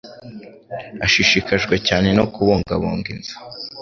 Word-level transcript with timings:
Ashishikajwe 1.05 1.75
cyane 1.87 2.09
no 2.17 2.25
kubungabunga 2.33 3.07
inzu. 3.15 3.35